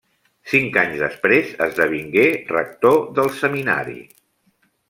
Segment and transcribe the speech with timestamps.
[0.53, 3.99] Cinc anys després esdevingué rector del seminari.